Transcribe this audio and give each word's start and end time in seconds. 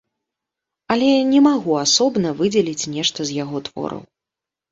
Але 0.93 1.09
не 1.33 1.41
магу 1.47 1.75
асобна 1.81 2.29
выдзеліць 2.41 2.89
нешта 2.95 3.19
з 3.33 3.39
яго 3.43 3.57
твораў. 3.67 4.01